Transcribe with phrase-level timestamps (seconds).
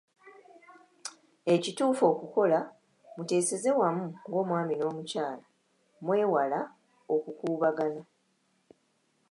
[1.53, 2.59] Ekituufu okukola,
[3.15, 5.43] muteeseze wamu ng’omwami n’omukyala
[6.05, 6.59] mwewala
[7.13, 8.01] okukuubagana.